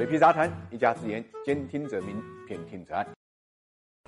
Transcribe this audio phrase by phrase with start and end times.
[0.00, 2.16] 水皮杂谈，一家之言，兼听则明，
[2.48, 3.06] 偏听则暗。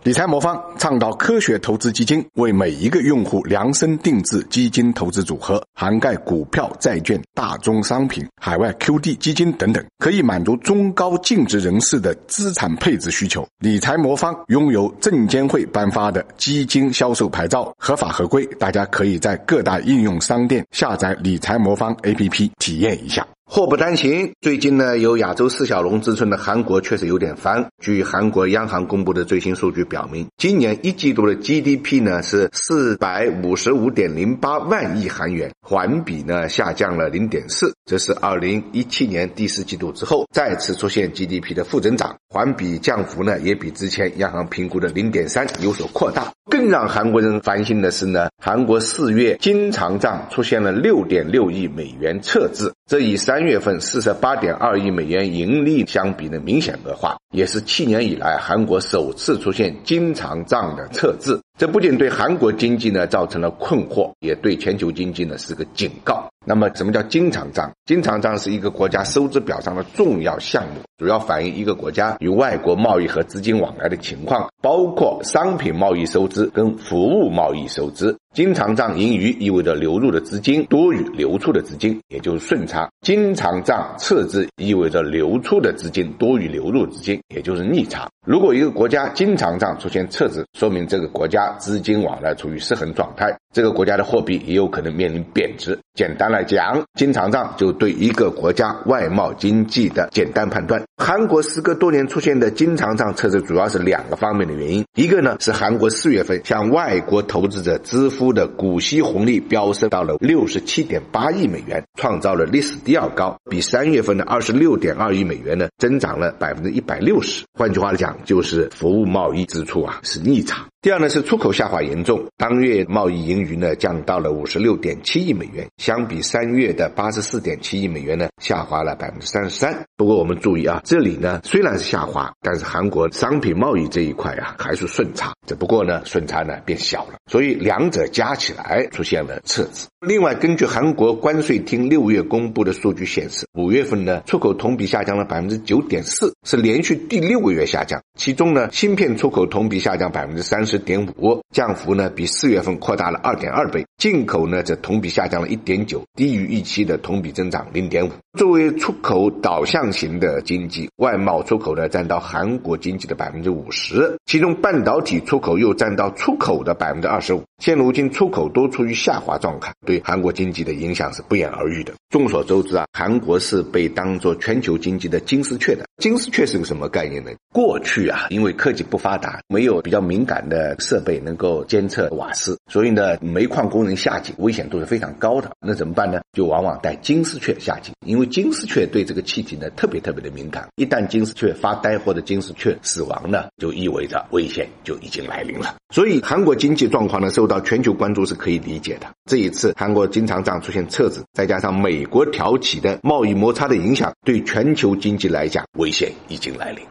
[0.02, 13.46] 理财魔方倡导科学投资基金，为每一个用户量身定制基金投资组合，涵盖股票、债券、大宗商品、海外 QD 基金等等，可以满足中高净值人士的资产配置需求。
[13.58, 18.46] 理财魔方拥有证监会颁发的基金销售牌照，合法合规。
[18.58, 23.28] 大家可以在各大应用商店下载理财魔方 APP 体验一下。
[23.54, 27.62] 祸不单行，最近呢，有亚洲四小龙之称的韩国确实有点翻。
[27.82, 46.32] 据韩国央行公布的最新数据表明，今年一季度的 GDP 呢是四百五十五点零八万亿韩元，环比呢下降了零点四，这是二零一七年第四季度之后再次出现 GDP 的负增长，环比降幅呢也比之前央行评估的零点三有所扩大。
[46.52, 61.40] 更让韩国人烦心的是呢，韩国四月经常账出现了六点六亿美元赤字，这与三月份四十八点二亿美元盈利相比呢，明显恶化，也是七年以来韩国首次出现经常账的赤字。
[61.58, 66.28] 这不仅对韩国经济呢造成了困惑，也对全球经济呢是个警告。
[66.44, 67.70] 那么，什么叫经常账？
[67.84, 78.16] 经常账是一个国家收支表上的重要项目，主要反映一个国家与外国贸易和资金往来的情况，包括商品贸易收支跟服务贸易收支。
[78.34, 88.08] 经常账盈余意味着流入的资金多于流出的资金，也就是顺差；经常账赤字意味着流出的资金多于流入资金，也就是逆差。
[88.26, 95.78] 如果一个国家经常账出现赤字，说明这个国家资金往来处于失衡状态，这个国家的货币也有可能面临贬值。
[95.94, 100.82] 简单来讲，经常账就对一个国家外贸经济的简单判断。
[100.96, 104.84] 韩国时隔多年出现的经常账赤字，主要是两个方面的原因。
[104.94, 117.42] 一个呢是韩国四月份向外国投资者支付的股息红利飙升到了六十七点八亿美元，创造了历史第二高，比三月份的二十六点二亿美元呢增长了百分之一百六十。
[117.54, 120.68] 换句话讲，就是服务贸易支出啊是逆差。
[120.82, 129.84] 第二呢是出口下滑严重，当月贸易盈余呢降到了五十六点七亿美元，相比三月的八十四点七亿美元呢下滑了百分之三十三。
[129.96, 139.86] 不过我们注意啊，这里呢虽然是下滑，但是韩国商品贸易这一块啊还是顺差，只不过呢顺差呢变小了，所以两者加起来出现了赤字。
[140.04, 148.02] 另外，根据韩国关税厅六月公布的数据显示，五月份呢出口同比下降了百分之九点四，是连续第六个月下降。
[148.18, 150.71] 其中呢芯片出口同比下降百分之三十。
[150.72, 153.84] 十点五，降幅呢比四月份扩大了二点二倍。
[153.98, 158.10] 进口呢则同比下降了一点九，低于预期的同比增长零点五。
[158.38, 167.42] 作为出口导向型的经济，外贸出口呢占到韩国经济的百分之五十，其中半导体出口又占到出口的百分之二十五。
[167.58, 171.92] 现如今出口都处于下滑状态，对韩国经济的影响是不言而喻的。
[172.10, 175.84] 众所周知啊，韩国是被当作全球经济的金丝雀的。
[175.98, 177.30] 金丝雀是个什么概念呢？
[177.54, 180.74] 过去啊，因为科技不发达，没有比较敏感的。
[180.78, 185.50] 设备能够监测瓦斯，所以呢，煤矿工人下井危险度是非常高的。
[185.60, 186.20] 那怎么办呢？
[186.32, 190.68] 就往往带金丝雀下井，因为为金丝雀对这个气体呢特别特别的敏感。
[190.76, 195.74] 一旦金丝雀发呆或者金丝雀死亡呢，就意味着危险就已经来临了。
[195.92, 199.06] 所以韩国经济状况呢受到全球关注是可以理解的。
[199.28, 206.84] 这一次韩国经常账出现撤资，再加上美国挑起的贸易摩擦的影响，对全球经济来讲危险已经来临。